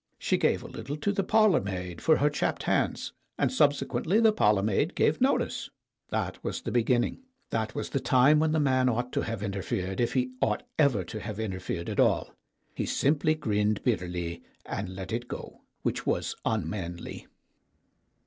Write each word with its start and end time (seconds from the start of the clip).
She 0.17 0.35
gave 0.35 0.63
a 0.63 0.67
little 0.67 0.97
to 0.97 1.11
the 1.11 1.23
parlormaid 1.23 2.01
for 2.01 2.17
her 2.17 2.29
chapped 2.31 2.63
hands, 2.63 3.13
and 3.37 3.53
subsequently 3.53 4.19
the 4.19 4.33
parlormaid 4.33 4.95
gave 4.95 5.21
notice. 5.21 5.69
That 6.09 6.43
was 6.43 6.61
the 6.61 6.71
beginning. 6.71 7.21
That 7.51 7.75
was 7.75 7.91
the 7.91 7.99
time 7.99 8.39
when 8.39 8.51
the 8.51 8.59
man 8.59 8.89
ought 8.89 9.11
to 9.11 9.21
have 9.21 9.43
interfered, 9.43 10.01
if 10.01 10.13
he 10.13 10.31
ought 10.41 10.63
ever 10.79 11.03
to 11.03 11.19
have 11.19 11.39
interfered 11.39 11.87
at 11.87 11.99
all. 11.99 12.31
He 12.73 12.87
simply 12.87 13.35
grinned 13.35 13.83
bitterly 13.83 14.41
and 14.65 14.89
let 14.89 15.11
it 15.11 15.27
go, 15.27 15.61
which 15.83 16.07
was 16.07 16.35
unmanly. 16.45 17.27